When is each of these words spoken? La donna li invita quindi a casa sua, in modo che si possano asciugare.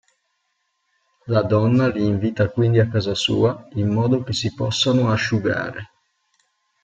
La 1.33 1.43
donna 1.43 1.87
li 1.87 2.01
invita 2.03 2.49
quindi 2.49 2.79
a 2.79 2.87
casa 2.89 3.13
sua, 3.13 3.67
in 3.73 3.89
modo 3.89 4.23
che 4.23 4.33
si 4.33 4.51
possano 4.51 5.11
asciugare. 5.11 5.89